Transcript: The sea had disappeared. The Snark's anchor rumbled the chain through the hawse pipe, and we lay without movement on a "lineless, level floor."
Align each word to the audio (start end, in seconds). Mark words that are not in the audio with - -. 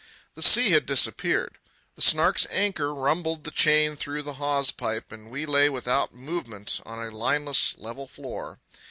The 0.33 0.41
sea 0.41 0.71
had 0.71 0.87
disappeared. 0.87 1.59
The 1.95 2.01
Snark's 2.01 2.47
anchor 2.49 2.91
rumbled 2.91 3.43
the 3.43 3.51
chain 3.51 3.95
through 3.95 4.23
the 4.23 4.33
hawse 4.41 4.71
pipe, 4.71 5.11
and 5.11 5.29
we 5.29 5.45
lay 5.45 5.69
without 5.69 6.11
movement 6.11 6.79
on 6.87 6.97
a 7.05 7.11
"lineless, 7.15 7.75
level 7.77 8.07
floor." 8.07 8.57